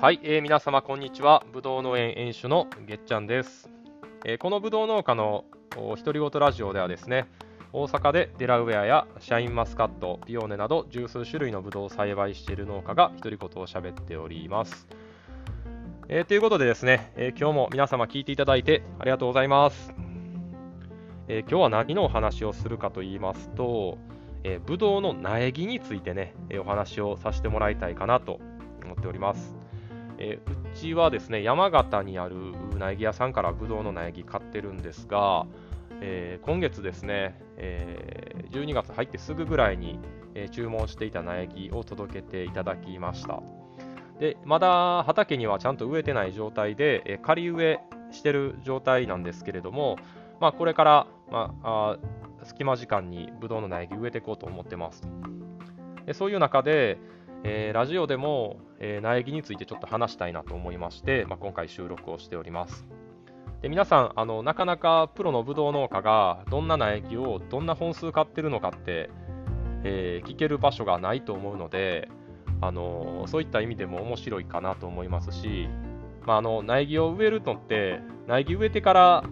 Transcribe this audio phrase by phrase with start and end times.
[0.00, 1.44] はい、えー、皆様こんにちは。
[1.52, 3.68] ぶどう農園園主のげっちゃんです。
[4.24, 5.44] えー、このぶどう農家の
[5.74, 7.26] 独り言ラジオではですね、
[7.72, 14.86] 大阪でデラウェアやシャインマスカット、ピオーネなど十数種類のぶどうを栽培している農家が独り言を喋っております。
[16.06, 19.92] えー、ということでですね、え今日も皆様聞いていただいてありがとうございます。
[21.26, 23.98] え今日は何のお話をするかと言いますと、
[24.44, 28.38] えぶどうの苗木についてね、えお話をさせてもらいたいかなと
[28.84, 29.57] 思っております。
[30.18, 32.36] えー、うちはですね山形にある
[32.76, 35.46] 苗木屋さんからぶどうの苗木買ってるんですが、
[36.00, 39.98] えー、今月ですね、えー、12月入ってすぐぐらいに、
[40.34, 43.42] え注文していた苗木を届けていただきました。
[44.20, 47.80] でまだ畑にはちゃんと植えてない状態で、え仮植え
[48.12, 49.96] してる状態なんですけれども、
[50.40, 51.98] まあ、これから、まあ、
[52.44, 55.02] 隙間時間にぶどうの苗木植えていこうと思ってます。
[56.06, 56.98] でそういう中で、
[57.44, 62.86] えー、ラジオでも、えー、苗木についてちょっと話したいなと思いまして、まあ、今回収録をしております。
[63.62, 69.10] で皆さんあの、なかなかプロのブドウ農家がどんな苗木をどんな本数買ってるのかって、
[69.84, 72.08] えー、聞ける場所がないと思うので、
[72.60, 75.68] あのそういった意味でも面白いかなと思いますし、
[76.26, 79.24] まあ、あの苗木を植えるのって苗木植えてから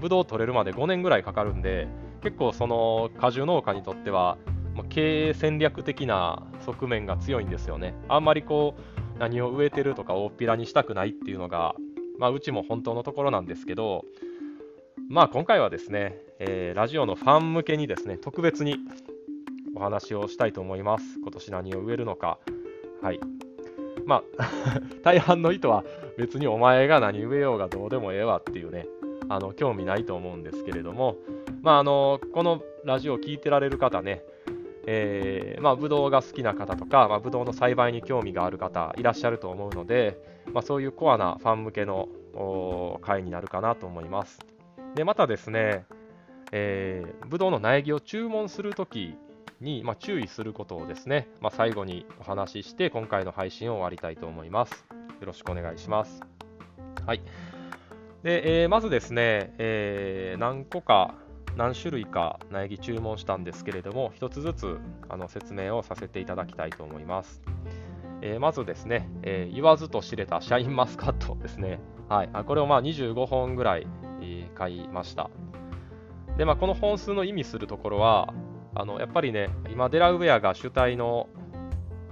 [0.00, 1.88] ブドウを取れるまで5年ぐらいかかるんで
[2.22, 4.38] 結構その果樹農家にとっては
[4.78, 7.94] ま経営戦略的な側面が強いんですよね。
[8.08, 11.74] あんまりこう何を植えてるとか大っぴらにしたくないっていうのが、
[12.18, 14.04] まあ、うちも本当のところなんですけど、
[15.08, 18.76] まあ今回はですね、えー、ラジオのファン向けにですね、特別に
[19.74, 21.18] お話をしたいと思います。
[21.20, 22.38] 今年何を植えるのか。
[23.02, 23.20] はい。
[24.06, 24.50] まあ
[25.02, 25.84] 大半の意図は
[26.16, 28.86] 別にお前が何植えようがどうでもええわっていうね、
[29.28, 31.16] あの興味ないと思うんですけれども、
[31.62, 34.22] まあ、あのこのラジオを聴いてられる方ね、
[34.90, 40.18] えー、まあ、ブドウが好きな方とか、まあ、ブドウの栽培に興味がある方いらっしゃると思うので、
[40.54, 42.08] まあ、そういうコアなファン向けの
[43.02, 44.38] 回になるかなと思います。
[44.94, 45.84] で、またですね、
[46.52, 49.14] えー、ブドウの苗木を注文するとき
[49.60, 54.86] に、まあ、注意することをですね、まあ、最後にお話しして、今回の配信を終わりたいと思います。
[55.20, 56.22] よろしくお願いします。
[57.04, 57.20] はい。
[58.22, 61.14] で、えー、まずですね、えー、何個か
[61.56, 64.78] 何種類か苗木注文したんですけれども、1つずつ
[65.08, 67.42] あの説明をさせていただきたいと思います。
[68.20, 71.80] えー、まずですね、えー、言わずと知れたシャインマスカットですね。
[72.08, 73.86] はい、あこれをまあ25本ぐらい、
[74.58, 75.30] 買いました。
[76.36, 78.34] で、まあ、この本数の意味するところは、
[78.74, 81.28] あのやっぱりね、今、デラウェアが主体の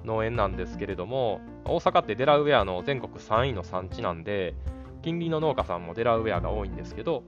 [0.04, 4.54] 農園なんですけれども、大阪ってデラウェアの全国3位の産地なんで、
[5.02, 7.24] 近隣の農家さんもデラウェアが多いんですけど、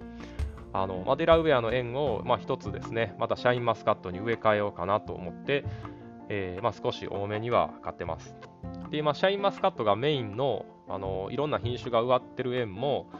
[0.80, 5.64] あのマデラウェアの円を、まあ、1つですね、またシャインマスカットに植え替えようかなと思って、
[6.28, 8.36] えー、まあ、少し多めには買ってます。
[8.90, 13.10] で、今、シャインマスカットがメインのあのいろんな品種が植わってる円も、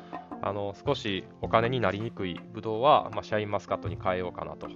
[0.40, 4.68] あの少しお金になりにくいブドウは、まあ、シャインマスカットに変えようかなと。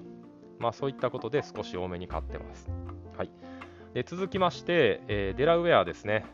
[0.58, 2.68] まあ、そういったことで少し多めに買ってます。
[3.16, 3.30] はい、
[3.94, 6.24] で続きまして、えー、デラウェアですね、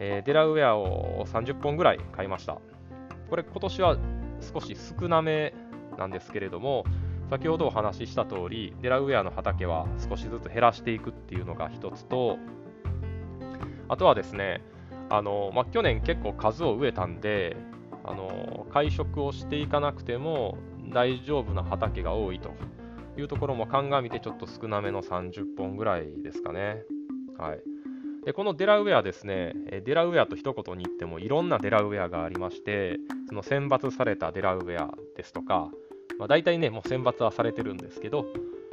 [0.00, 2.58] えー、デラウェアを30本ぐらい買いました。
[3.28, 3.96] これ今年は
[4.40, 5.54] 少し少なめ
[5.98, 6.84] なんですけれども、
[7.30, 12.38] 先ほどお話しした通り、デラウェアの畑は少しずつ減らしていくっていうのが一つと、
[13.88, 14.62] あとはですね、
[15.08, 17.56] あのまあ、去年結構数を植えたんで、
[18.04, 20.58] あの会食をしていかなくても
[20.92, 22.50] 大丈夫な畑が多いと
[23.18, 26.82] いうところも鑑みてちょっと少なめの30本ぐらいですかね。
[27.36, 27.75] はい
[28.26, 29.54] でこのデラウェアですね、
[29.84, 32.98] デラウェアと一言に言ってもいろんなデラウェアがありまして、
[33.28, 35.70] その選抜されたデラウェアですとか、
[36.18, 38.26] まあ、大体ね、もう選抜はされてるんですけど、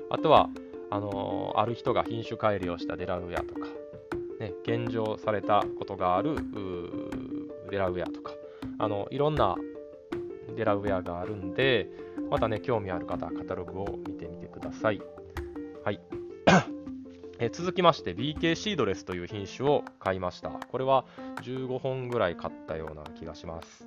[0.09, 0.50] あとは、
[0.90, 3.68] あのー、ある人が品種改良したデラウェアとか、
[4.40, 6.36] ね、現状されたことがある
[7.69, 8.31] デラウェアとか、
[8.80, 9.56] あのいろんな
[10.56, 11.88] デラウェアがあるんで、
[12.31, 15.00] またね、興味ある方はカタログを見てみてください。
[15.84, 16.22] はい。
[17.44, 20.50] え続きまして BK シードレスという品種を買いました。
[20.50, 21.04] これは
[21.42, 23.86] 15本ぐらい買ったような気がします。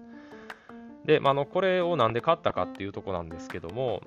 [1.06, 4.02] で、まあ、のこれをなんで買ったかっていうとこなんですけども、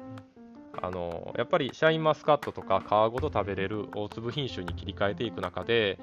[0.79, 5.97] あのやっぱりシャインマスカットとか皮ごと食べれる大粒品種に切り替えていく中で、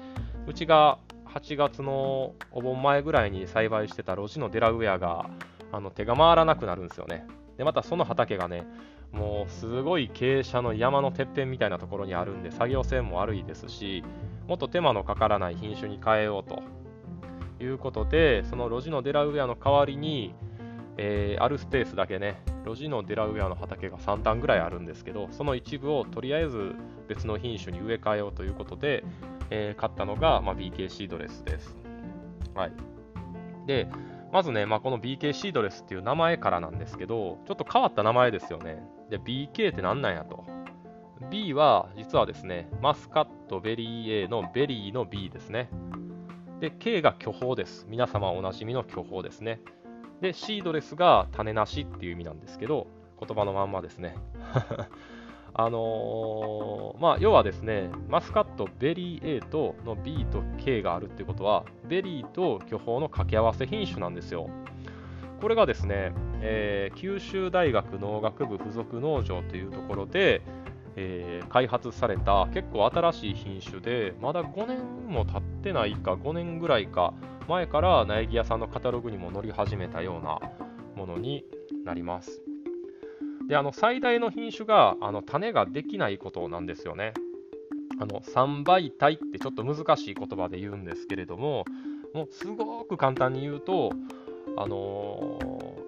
[0.45, 0.97] うちが
[1.33, 5.29] 8月のお盆前ぐらいに栽培してたロジのデラウェアが
[5.71, 7.25] あの手が回らなくなるんですよね。
[7.57, 8.67] で、またその畑がね、
[9.11, 14.03] もうすごい傾斜の山のてっぺんみたいなところにあるんで作業性も悪いですし
[14.47, 16.61] もっと手間のかからない品種に変えようと
[17.63, 20.35] いうことでそのロジのデラウェアの代わりに、
[20.97, 26.75] えー、あるスペースだけねロジのデラウェアの畑が3段ぐらいあるんですけどその一部をとりあえず
[27.07, 29.03] 別の品種に植え替えようということで、
[29.49, 31.75] えー、買ったのが、まあ、BK シードレスです
[32.57, 32.71] はい。
[33.67, 33.87] で、
[34.31, 38.83] まずね、まあ、この BK シードレスっていう名前からなんですけど、ちょっと変わった名前ですよね。
[39.09, 40.45] で、BK って何なんやと。
[41.31, 45.69] B は、実はですね、マスカットベリー A のベリーの B ですね。
[46.59, 47.85] で、K が巨峰です。
[47.89, 49.61] 皆様おなじみの巨峰ですね。
[50.21, 52.87] で、 seedless が種なしっていう意味なんですけど、
[53.19, 54.15] 言葉のまんまですね。
[55.59, 64.51] あのー、まあ、要はですね、マスカットベリー A との B と K があるっていうことは、ベリーと巨峰の掛け合わせ品種なんですよ。
[65.41, 70.43] これがですね、えー、九州大学農学部附属農場というところで、
[70.95, 77.15] えー、開発された結構新しい品種で、まだ5年も経ってないか、5年ぐらいか
[77.47, 80.39] 前から苗木屋さんのカタログにも載り始めたような
[80.95, 81.45] ものに
[81.83, 82.46] なります。
[83.47, 87.13] であの最大の品種があの種ができないことなんですよね。
[87.99, 91.65] あの3倍体ってちょっと難しい言葉で言うんですけれども、
[92.13, 93.91] もうすごく簡単に言うと、
[94.57, 95.39] あの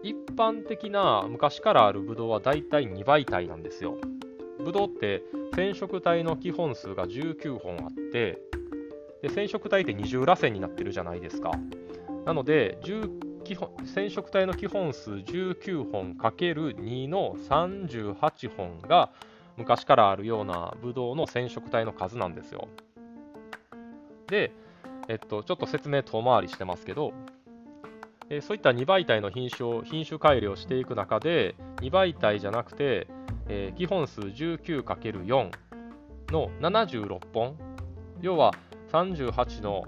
[0.04, 3.98] ー、一般的な昔からあるブドウはだいたい2倍体なんですよ。
[4.64, 5.24] ブドウって
[5.54, 8.42] 染色体の基本数が19本あって
[9.22, 11.52] で染色体って二重螺旋になってるじゃないですか。
[12.26, 12.78] なので
[13.50, 19.10] 基本染色体の基本数19本 ×2 の38本が
[19.58, 22.68] 昔からあるようなブドウの染色体の数なんですよ。
[24.28, 24.52] で、
[25.08, 27.12] えっと、ちょっと説明遠回りしてますけど、
[28.30, 33.08] えそういった2倍体の品種を品種改良していく中で2倍体じゃなくて、
[33.48, 35.52] えー、基本数 19×4
[36.32, 37.58] の76本
[38.22, 38.54] 要は
[38.92, 39.86] 38の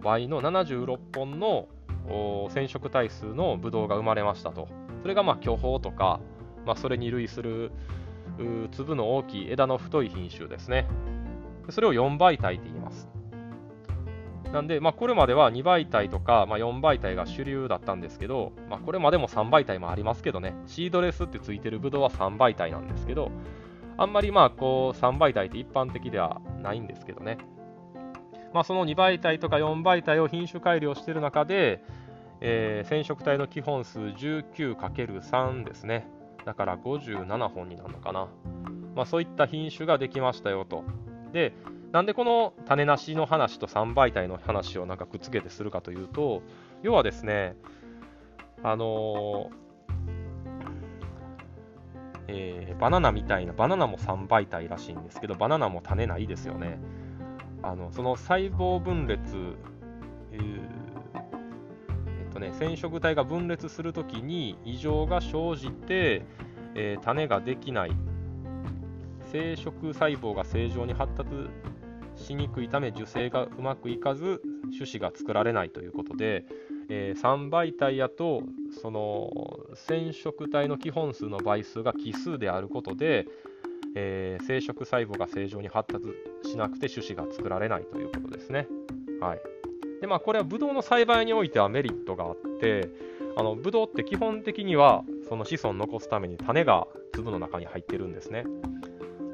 [0.00, 1.66] 倍の76本の
[2.08, 4.68] 染色体数のブドウが生まれましたと。
[5.02, 6.20] それがまあ巨峰とか、
[6.66, 7.72] まあ、それに類する
[8.72, 10.86] 粒の大きい枝の太い品種ですね。
[11.68, 13.08] それを4倍体って言います。
[14.52, 23.30] なんで、まあ、これまでは2倍体とか、まあ、4倍体が主流だったんですけど、まあ、これまでも3倍体もありますけどね、シードレスってついてるブドウは3倍体なんですけど、
[23.96, 27.38] あんまりまあこう3倍体って一般的ではないんですけどね。
[28.52, 31.82] まあ、その2倍体とか4倍体を品種改良している中で、
[32.40, 36.08] えー、染色体の基本数 19×3 ですね。
[36.44, 38.28] だから57本になるのかな。
[38.94, 40.84] まあ、そういった品種ができましたよと。
[41.32, 41.52] で、
[41.92, 46.42] なんでこの種なしの話と3倍体の話をなんかくっつけてするかというと、
[46.82, 47.56] 要はですね、
[48.62, 49.50] あのー、
[52.28, 56.78] えー、バナナみたいな、バナナも3倍体らしいんですけど、バナナも種ないですよね。
[57.62, 59.22] あのその細胞分裂、
[60.32, 60.80] えー
[62.40, 66.24] ね、染色体が分裂するときに異常が生じて、
[66.74, 67.92] えー、種ができない。
[69.30, 71.30] 生殖細胞が正常に発達
[72.16, 74.42] しにくいため受精がうまくいかず
[74.76, 76.44] 種子が作られないということで、
[76.88, 78.42] えー、3倍体やと
[78.82, 79.30] その
[79.74, 83.26] 染色体の基本数の倍数が奇数であることで、
[83.94, 86.06] えー、生殖細胞が正常に発達
[86.48, 88.66] しなくて種子が作られないということですね。
[89.20, 89.40] はい
[90.00, 92.88] でまあ、これはブドウの栽培においてはメリットがあって、
[93.36, 98.44] あのブドウって基本的にはその子孫を残すために種が粒の中に入ってるんですね。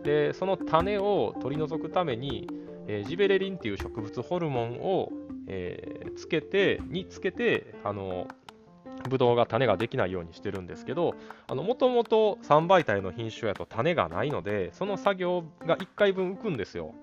[0.02, 2.48] で、その種を取り除くために、
[2.88, 5.12] えー、ジベレリンっていう植物ホルモンを、
[5.46, 8.26] えー、つけて、につけて、あの、
[9.08, 11.15] ブドウが種ができないようにしてるんですけど、
[11.48, 16.94] もともと3倍体の品種やと種がないので、その作業が1回分浮くんですよ。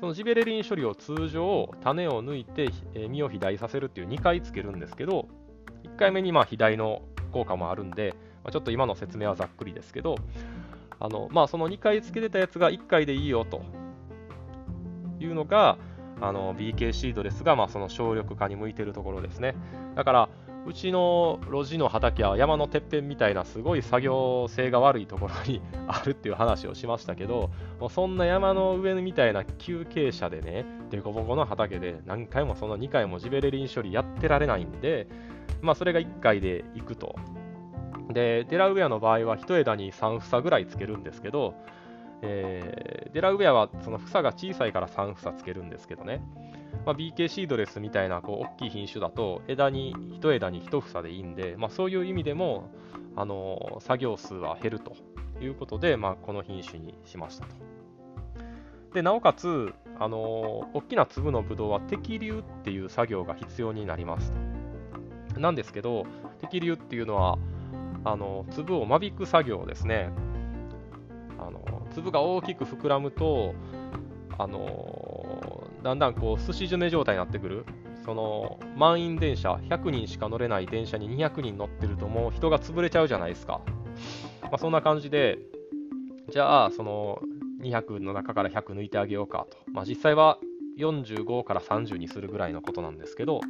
[0.00, 5.28] そのジベレリン処理を通常、種を抜いて、え実を肥大させるっていう2回つけるんですけど、
[5.84, 10.16] 1回目にまあ肥大の効果もあるんで、ま、ちょっと今の説明はざっくりですけど、
[11.00, 13.62] あのまあ、その2回つけてたやつが1回でいいよと
[15.20, 15.78] いうのが、
[16.20, 19.54] あの BK シードですが、まあ、その省力化に向いてるところですね。
[19.94, 20.28] だから、
[20.68, 35.08] うちの路地の畑は山のてっぺんみたいなすごい作業性が悪いところにあるっていう話をしましたけど、もうそんな山の上みたいな急傾斜でね、デコボコの畑で何回もその2回もジベレリン処理やってられないんで、
[35.62, 37.16] まあそれが1回でいくと。
[38.10, 41.54] で、デラウェアの場合は1枝に3房ぐらいつけるんですけど、
[42.20, 46.20] えー、デラウェアはその房が小さいから3房つけるんですけどね。
[46.84, 52.70] まあ、BK シードレスみたいなこう大きい品種だと枝に1枝に1房でいいんで、まあ、そういう意味でも、
[53.16, 54.94] あの作業数は減ると
[55.40, 57.56] いうことで、まあ、この品種にしましたと。
[58.94, 60.18] でなおかつ、あの
[60.72, 64.32] 大きな粒のブドウは摘粒っていう作業が必要になります
[65.36, 66.06] なんですけど、
[66.40, 67.38] 摘粒っていうのは、
[68.04, 70.10] あの粒を間引く作業ですね。
[71.38, 73.54] あの粒が大きく膨らむと、
[74.38, 75.17] あの
[75.82, 77.64] だんだんこう、すし詰め状態になってくる。
[78.04, 83.60] その満員電車、100人しか乗れない電車に200人乗ってると、もう人が潰れちゃうじゃないですか。
[84.44, 85.38] まあ、そんな感じで、
[86.30, 87.20] じゃあ、その
[87.60, 89.58] 200の中から100抜いてあげようかと。
[89.70, 90.38] まあ、実際は
[90.78, 93.40] 45から30にするぐらいのことなんですけど、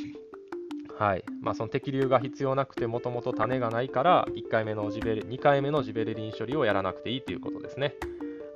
[0.98, 7.94] はいまあ、その適流が必要なくて、もともと種がないから、1回目のジベレ2回目のジベレリン処理をやらなくていいということですね。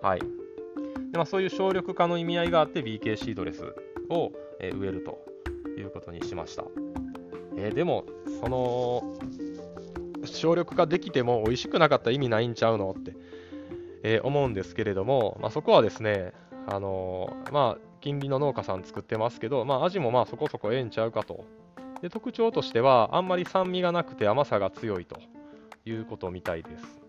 [0.00, 0.41] はい
[1.10, 3.62] でまあ、そういう省力化の意味合いがあって、BK シードレス
[4.08, 5.18] を、え植えると
[5.78, 6.64] いうことにしました。
[7.56, 8.04] えー、でも、
[8.40, 9.18] その
[10.24, 13.14] 省力化できても美味しくなかったら意味ないんちゃうのって、
[14.02, 16.32] えー、思うんですけれども、まあ、そこはですね、
[16.66, 21.44] あのー、まあ、近隣の農家さん作ってますけど、まあ、味もまあそこそこええんちゃうかと。
[22.00, 25.20] で特徴としては、あんまり酸味がなくて甘さが強いと
[25.84, 27.01] いうことみたいです。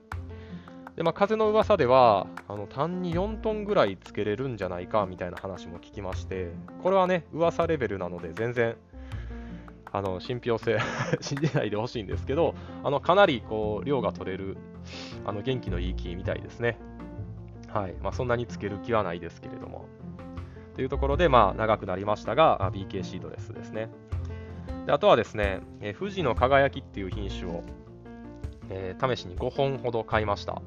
[0.96, 6.52] で、まあ、風の噂では、あの単に4トンぐらいつけれるんじゃないかみたいな話も聞きまして、
[6.84, 8.76] これはね、噂レベルなので、全然、
[9.92, 10.80] あの信憑性
[11.22, 14.58] 信じないでほしいんですけど、あのかなりこう量が取れる
[15.24, 16.80] あの元気のいい木みたいですね。
[17.70, 19.86] はいまあ、そんなにつける気はないですけれども。
[20.76, 23.90] というところで、まあ、長くなりましたが、BK シードレスですね。
[24.88, 27.64] であとはですね、え、富士の輝きっていう品種を、
[28.70, 30.62] えー、試しに5本ほど買いました。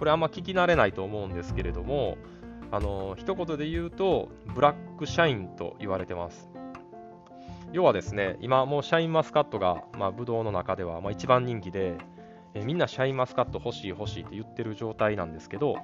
[0.00, 2.16] これあんま聞き慣れないと思うんですけれども、
[2.72, 6.48] あの、一言で言うと、ブラックシャインと言われてます。
[7.74, 11.98] 要はですね、今もうシャインマスカットが、まあ、ブドウの中では、まあ、一番人気で、
[12.54, 15.76] え、みんなシャインマスカット欲しい欲しいって言ってる状態なんですけど、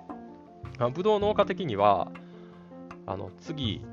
[0.79, 2.11] まあ、ブドウ農家的には、
[3.05, 3.85] あの次、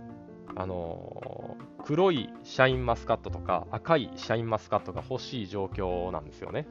[0.55, 6.65] あの、黒いシャインマスカットとか赤いシャインマスカットが欲しい状況なんですよね。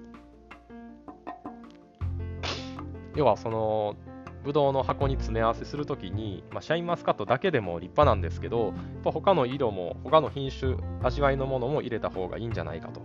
[3.14, 3.97] 要はその
[4.45, 8.73] ブドウの箱に詰め合わせするときに、まあ、シャインマスカットだけでも立派なんですけど、やっ
[9.04, 13.00] ぱ他の色も、他の品種、味わいのものも入れた方がいいんじゃないかと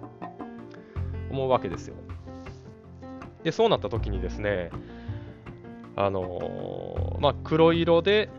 [1.29, 1.95] 思うわけですよ。
[3.43, 4.71] で、そうなったときにですね、
[5.95, 8.29] あのー、まあ、黒色で、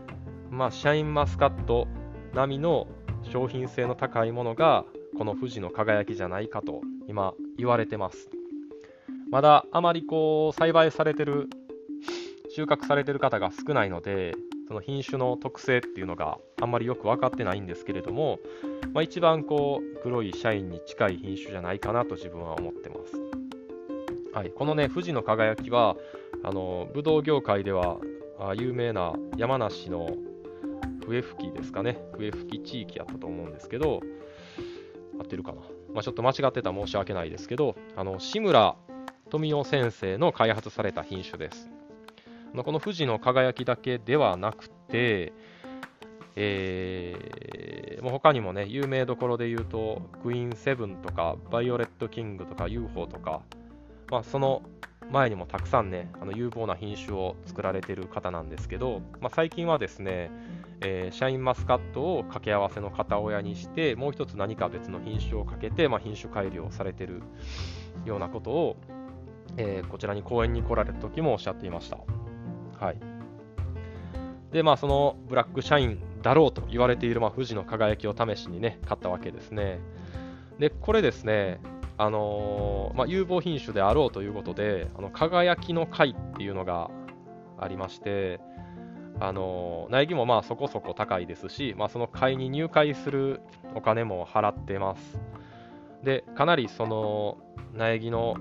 [0.49, 1.87] まあ、シャインマスカット
[2.33, 2.87] 並みの
[3.23, 4.83] 商品性の高いものが、
[5.17, 8.29] この富士の輝きじゃないかと今言われてます。
[9.31, 11.49] まだあまりこう栽培されてる
[12.59, 14.35] 収穫されてる方が少ないので、
[14.67, 18.39] その品種の特性っていうのがあんまりよく分かってないんですけれども、
[18.91, 23.13] まあ、一番こう黒いシャインに近い品種じゃないかなと自分は思ってます。
[24.33, 25.95] はい、このね、富士の輝きは、
[26.43, 27.97] あのブドウ業界では
[28.57, 30.09] 有名な山梨の
[31.05, 34.01] 笛吹ですかね、笛吹地域やったと思うんですけど、
[35.17, 35.61] 合ってるかな、
[35.93, 38.75] まあ、ちょっと間違ってたら申し訳ないですけど、あの志村
[39.29, 41.68] 富夫先生の開発された品種です。
[42.55, 45.33] この富士の輝きだけではなくて、
[46.35, 53.41] えー、もう他にもね、有名どころで言うと、クイーンセブンとか、バイオレットキングとか、UFO とか、
[54.09, 54.61] まあ、その
[55.11, 60.31] 前にもたくさんね、あの有望な品種を作られてる方なんですけど、まあ、最近はですね、
[60.81, 67.21] えー、シャインマスカットを掛け合わせの片親にして、もう一つ何か別の品種をかけて、まあ、品種改良されてる
[68.05, 68.77] ようなことを、
[69.57, 71.97] えー、こちらに講演に来られた時もおっしゃっていました。
[72.79, 72.97] はい。
[74.51, 79.79] で、まあ、そのブラックシャインだろうと言われている、まあ、富士の輝きを試しにね、買ったわけですね。
[80.59, 81.59] で、これですね、
[81.97, 86.89] あのー、まあ、有望品種であろうということで、あの輝きの貝っていうのが
[87.59, 88.39] ありまして、
[89.19, 93.41] あのー、苗木もまあそこそこ高いですし、まあ、その貝に入会する
[93.75, 95.19] お金も払ってます。
[96.03, 97.37] で、かなりその
[97.73, 98.35] 苗木の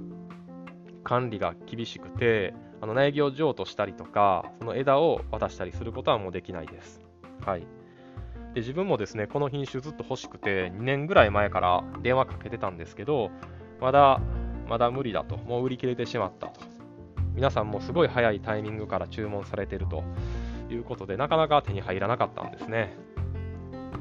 [1.03, 7.01] 管理が厳しくて、あの苗木を譲渡したりとか、その枝を渡したりすることはもうできないです。
[7.45, 7.61] はい。
[8.55, 13.31] で自分もですね、この品種ずっと欲しくて、2年ぐらい前から電話かけてたんですけど、
[13.81, 14.21] まだ、
[14.69, 16.61] まだ無理だと、もう売り切れてしまったと。
[17.35, 20.03] 皆さんもすごい早いタイミングから注文されてると
[20.71, 22.97] いうことで、なかなか手に入らなかったんですね。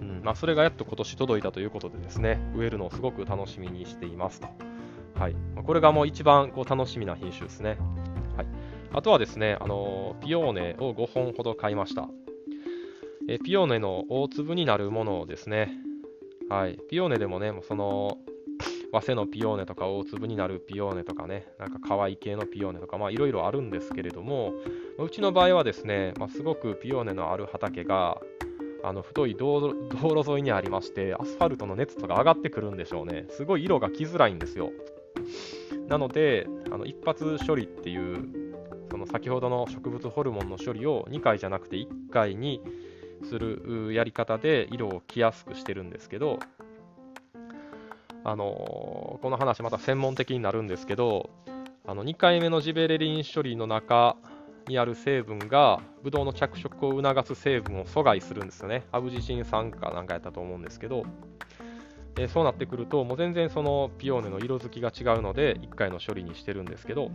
[0.02, 4.48] うんまあ、それがやっと今年届いたということでですね、植えるのをすごく楽しみにしていますと。
[5.20, 7.78] はい、これがもう一番こう楽しみな品種ですね。
[8.94, 12.10] あとはですね、あのピオーネを5本ほど買いました。
[13.30, 15.72] えピオーネの大粒になるものをですね。
[16.50, 18.18] はい、ピオーネでもね、その
[18.92, 24.54] 和製のピオーネとか大粒になるピオーネとかね、なんか可愛い系のピオーネとか、まあいろいろあるんですけれども、
[24.98, 28.22] うちの場合はですね、まあ、すごくピオーネのある畑が、
[28.84, 33.26] あの太い道路沿いにありまして、アスファルトの熱とか上がってくるんでしょうね。
[33.30, 34.72] すごい色が来づらいんですよ。
[35.90, 38.30] なので、あの一発処理っていう、
[38.90, 42.62] その先ほどの植物ホルモンの処理を2回じゃなくて1回に
[43.24, 46.40] するやり方で色を着やすくしてるんですけど、
[48.24, 48.46] あの
[49.22, 51.30] この話また専門的になるんですけど、
[51.86, 54.18] あの2回目のジベレリン処理の中
[54.68, 58.84] にある成分がブドウの着色を促す成分を阻害するんですよね。
[58.92, 61.04] アブジシン酸かなんかやったと思うんですけど、
[62.20, 67.12] えそうなってくるともう全然そのピオーネの色づきが違うので1回の処理にしてるんですけど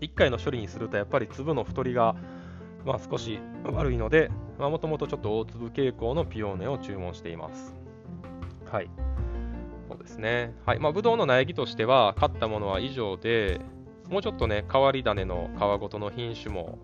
[0.00, 2.16] 1回の処理にするとやっぱり粒の太りが、
[2.84, 7.74] まあ、少し悪いのでもともとちょっと大粒傾向のピオーネを注文しています。
[8.70, 8.90] はい。
[9.88, 10.54] そうですね。
[10.66, 10.80] はい。
[10.80, 13.60] まあブドウの苗木としては買ったものは以上で
[14.10, 16.78] もうちょっとね変わり種の皮ごとの品種も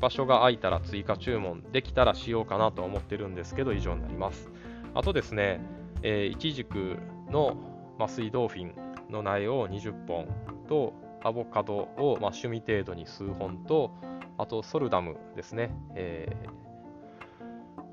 [0.00, 4.50] 場所が空いたら追加注文できたらしようかなと思ってるんですけど以上になります。
[4.94, 5.60] あとですね
[6.02, 6.98] えー、イチジク
[7.30, 7.56] の
[7.98, 8.74] 麻酔ドーフィン
[9.10, 10.26] の苗を20本
[10.68, 10.92] と、
[11.24, 13.92] アボカドを、まあ、趣味程度に数本と、
[14.38, 16.28] あとソルダムですね、え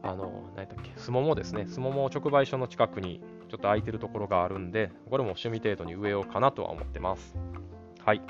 [0.03, 7.35] ー、あの、何だっけ、スモモですね、スモモ直売所の近くにちょっと空いてるところがあるんで、これも趣味程度に植えようかなとは思ってます。
[8.03, 8.21] はい。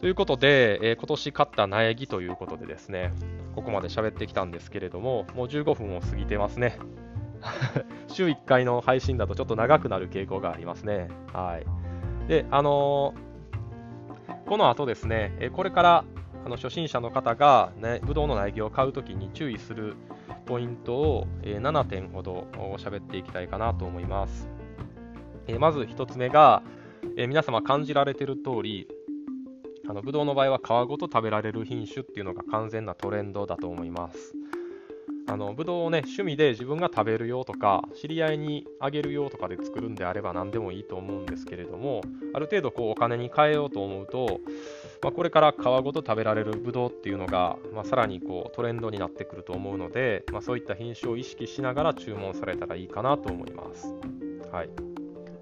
[0.00, 3.12] ということで、えー、今年買った苗木ということでですね、
[3.54, 6.78] ここまで喋ってきたんですけれども、もう15分を過ぎてますね。
[8.08, 11.08] 週1回の配信だとちょっと長くなる傾向がありますね。
[11.32, 12.28] はい。
[12.28, 13.14] で、あの、
[14.46, 16.04] この後ですね、えこれから
[16.44, 19.96] あの初心者の方が、ね、ブドウの苗木を買うときに注意する
[20.44, 22.46] ポイントを、え7点ほど
[22.76, 24.48] 喋っていきたいかなと思います。
[25.46, 26.62] えまず1つ目が、
[27.16, 28.86] え皆様感じられてる通り、
[29.88, 34.34] あのブドウの場合は皮ごと食べられる品種っていうのが完全なトレンドだと思います。
[35.26, 42.02] あのブドウをね趣味で自分が食べるよとか知り合いにあげるよとかで作るんであれば何でもいいと思うんですけれども
[42.34, 44.40] ある程度こうお金に変えようと思うと、
[45.02, 53.94] まあ、これから皮ごと食べられるブドウっていうのが、まあ、さらにこうトレンドになってくると思うので、まあ、そういった品種を意識しながら注文されたらいいかなと思います。
[54.52, 54.68] はい、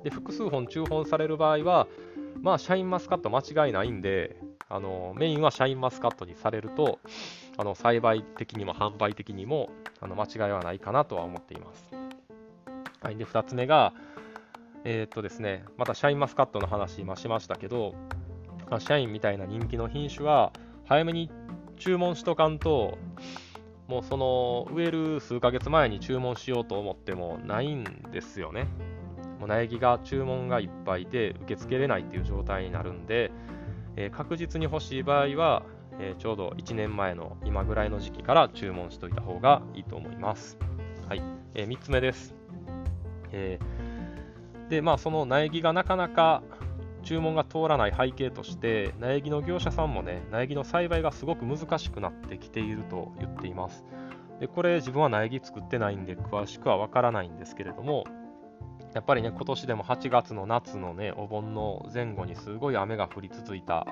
[0.05, 1.89] で複数本注文される場合は、
[2.41, 4.37] まあ、シャインマスカット間違いないんで
[4.69, 6.99] あのメインはシャインマスカットにされると
[7.57, 11.91] あの栽培的にも販売的にもあの間違いはないかなとは思っています。
[13.03, 13.93] はい、で2つ目が、
[14.85, 17.95] えー、っとですね、またシャインマスカットの話今しましたけど、
[18.71, 20.53] まあ、シャインみたいな人気の品種は
[20.85, 21.31] 早めに
[21.79, 22.97] 注文しとかんと、
[23.89, 28.69] もうその植える数ヶ月前に注文しようと思ってもないんですよね。
[29.41, 33.33] もう苗木が注文がいっぱいで受け付けれないっていう状態になるんで、
[33.97, 35.65] えー、確実に欲しい場合は、
[36.01, 40.59] えー、ちょうど1年前の今ぐらいの時期から注文しといた方がいいと思います。
[41.09, 41.23] はい、
[41.55, 42.35] えー、3つ目です。
[43.33, 46.43] えー、で、まあ、その苗木がなかなか
[47.03, 53.85] 注文が通らない背景として、苗木の業者さんもね、苗木の栽培がすごく難しくなってきていると言っています。
[54.41, 58.05] で、これ自分は苗木作ってないんで詳しくはわからないんですけれども、
[58.95, 63.87] やっぱりね、今年でも8月の夏のね、お盆の前後にすごい雨が降り続いた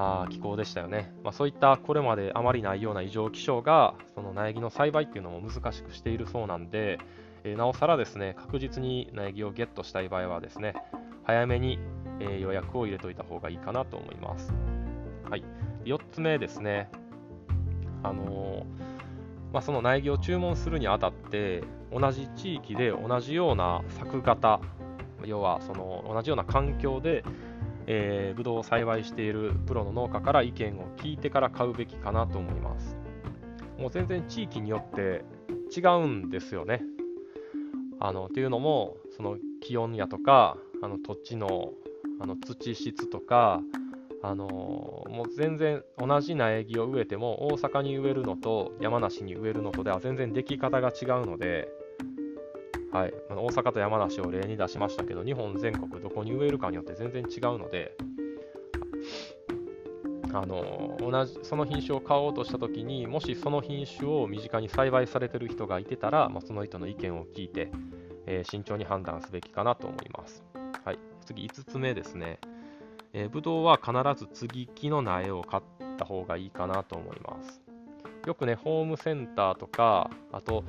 [0.00, 6.98] あ気候でしたよね、まあ、そういったこれまであまりないような異常気象がその苗木の栽培っていうのも難しくしているそうなんで、
[7.44, 10.74] えー、なおさらですね確実に苗木をゲットしたい場合はですね
[11.24, 11.78] 早めに、
[12.20, 14.52] えー、予約を入れといた方がいいかなと思います。
[15.28, 15.44] はい、
[15.84, 16.90] 4つ目ですね、
[18.02, 24.60] あのー、まあ、その苗木を注文するにあたって同じ地域で同じような作型
[25.24, 27.22] 要はその同じような環境で
[27.92, 32.96] えー、ブドウを栽培しているプロの農家から意見を聞いてから買うべきかなと思います。
[33.78, 35.24] もう全然地域によって
[35.76, 36.82] 違うんですよね。
[37.98, 41.72] あのっていうのもその気温やとかあの土地の
[42.20, 43.60] あの土質とか
[44.22, 51.68] あのもう全然同じ苗木を植えても大阪に植えるのと山梨に植えるのとでは全然出来方が違うので
[52.92, 57.96] はい、大阪と山梨を例に出しましたけど、日本全国どこに植えるかによって全然違うので、
[60.32, 67.70] あの同じその品種を買おうとしたときにもしその品種を身近に栽培されてる人がいてたら、まあ、その人の意見を聞いて、
[68.26, 70.44] えー、慎重に判断すべきかなと思います。
[70.84, 72.38] はい、次、5つ目ですね。
[73.12, 73.92] えー、ブドウは必
[74.24, 75.62] ず接ぎ木の苗を買っ
[75.96, 77.60] た方がいいかなと思います。
[78.26, 80.64] よくね、ホームセンターとか、あと、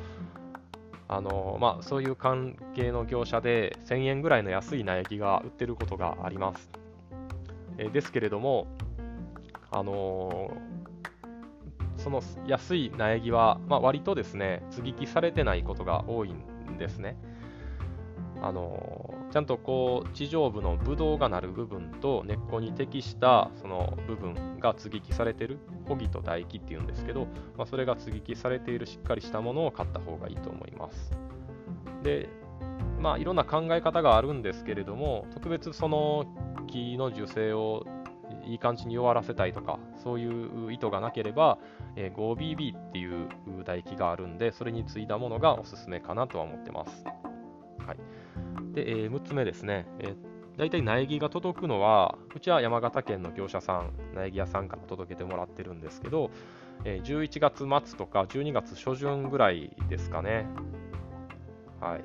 [1.11, 6.71] あのまあ、そういう関係の業者で1000円ぐらいの安い苗木が売ってることがあります。
[7.77, 8.65] えですけれども、
[9.71, 10.53] あの
[11.97, 17.17] その安い苗木は、まあ、割とですね、接ぎ木されてないことが多いんですね。
[18.41, 31.11] あのちゃんとこう地上部のブドウがなる部分と根っこに適したその部分が接ぎ木されてる穂木と唾液っていうんですけど、まあ、それが接ぎ木されているしっかりしたものを買った方がいいと思います。
[32.03, 32.29] で
[32.99, 36.25] まあいろんな考え方があるんですけれども特別その
[36.67, 37.85] 木の樹勢を
[38.45, 41.57] いい感じに弱らせたいとかそういう意図がなければ、
[41.95, 43.27] えー、5BB っていう
[43.59, 47.05] 唾液があるんでそれについたものがおすすめかなとは思ってます。
[47.87, 47.97] はい
[48.73, 50.15] で、えー、6つ目ですね、えー、
[50.57, 56.31] 大体苗木が届くのは、うちは山形県の業者さん、苗木屋さんから届けてもらってるんですけど、
[56.85, 60.47] えー、11月末とか12月初旬ぐらいですかね。
[61.79, 62.01] はい。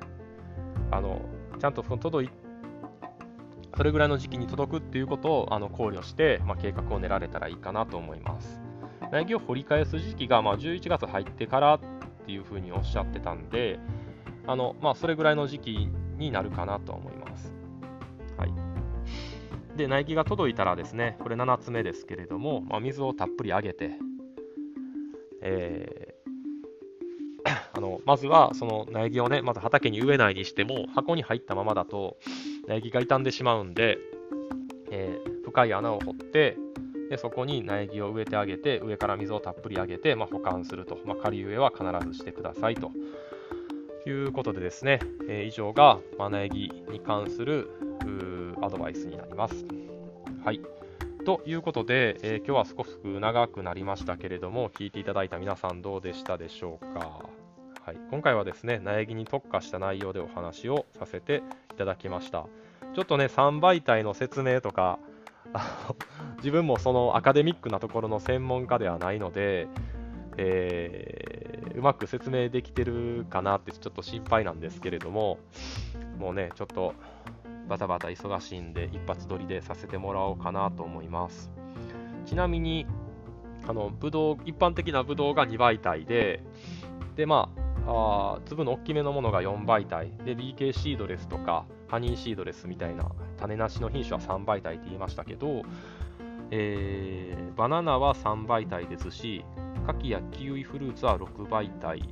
[0.91, 1.21] あの、
[1.59, 2.29] ちゃんと届い
[3.75, 8.59] それぐらいの時期に届くっていうことをあの考慮して、まあ、計画を練られたらいいかなと思います。
[9.11, 11.79] 苗木を掘り返す時期が、まあ、11月入ってからっ
[12.25, 13.79] ていうふうにおっしゃってたんで、
[14.47, 17.53] あのまあ、それぐらいの時期になるかなと思います。
[18.37, 18.53] はい、
[19.77, 23.91] で、苗木が届いたらですね、これ7つ目ですけれども、まあ、水をたっぷりあげて、
[25.41, 32.17] えー、 あのまずはその苗木をね、まず畑に植えないにしても、箱に入ったままだと
[32.67, 33.97] 苗木が傷んでしまうんで、
[34.91, 36.57] えー、深い穴を掘って、
[37.09, 42.91] でそこに苗木を植えてあげて、上から水をたっぷりあげて、まあ、保管すると、まあ、仮植えは必ずしてくださいと。
[44.07, 47.69] いうことでですね、えー、以上がマナヤギに関する
[48.61, 49.65] アドバイスになります。
[50.43, 50.61] はい。
[51.25, 57.25] ということで、えー、今日は少し長くなりましたけれども、聞いていただいた皆さんどうでしたでしょうか。
[57.85, 61.43] はい、今回はですね、苗木に特化した内容でお話をさせて
[61.73, 62.45] いただきました。
[62.95, 64.99] ちょっとね、3媒体の説明とか、
[66.37, 69.67] 自分もそのアカデミックなところの専門家ではないので、
[70.37, 71.26] え、
[71.77, 75.37] うまく説明できてるかなってちょっと心配なんですけれども、
[76.17, 76.95] もうね、ちょっと
[77.69, 81.51] バタバタ忙しいんで、一発撮りでさせてもらおうかなと思います。
[82.25, 82.87] ちなみに、
[83.67, 86.41] あのブドウ一般的なブドウが2媒体で、
[87.15, 87.49] で、ま
[87.85, 95.61] あ、あ粒の大きめのものが4媒体、で、BK シードレスとか、ハニーシードレスみたいな種なしの品種は3媒体って言いましたけど、
[96.49, 99.45] えー、バナナは3媒体ですし、
[99.87, 102.03] 牡蠣やキウイフルーツは6媒体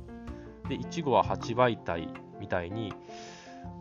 [0.68, 2.08] でいちごは8媒体
[2.40, 2.94] みたいに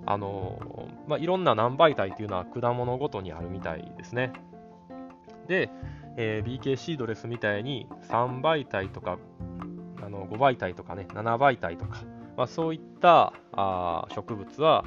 [0.08, 4.34] あのまあ、いろんな何媒体っていうのは果物ごとにあるみたいですね。
[5.48, 5.70] で、
[6.18, 9.18] えー、BK シードレスみたいに3媒体とか
[10.04, 12.04] あの5媒体とかね7媒体とか、
[12.38, 14.86] まあ、そういったあ植物は、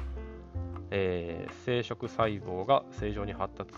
[0.91, 3.73] えー、生殖細胞が正常に発達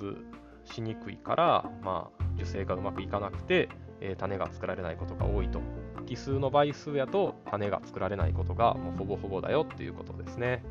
[0.66, 3.70] しにくいから、まあ、受精がうまくいかなくて、
[4.02, 5.62] えー、種が作られないことが多いと。
[6.06, 10.64] 奇数の倍数やと種が作られないことがもうほぼほぼだよっていうことですね。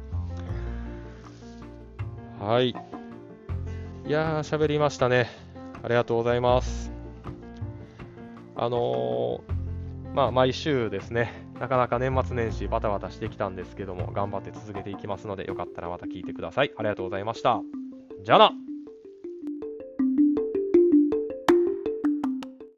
[2.39, 2.71] はい。
[2.71, 2.75] い
[4.11, 5.29] やー、喋りましたね。
[5.83, 6.93] ありがとうございます。
[8.57, 16.73] あのー、まあ、毎週ですね、なかなか年末年始バタバタしてきたんですけども、頑張って続けていきますので、よかったらまた聞いてください。
[16.77, 17.61] ありがとうございました。
[18.25, 18.70] じゃあな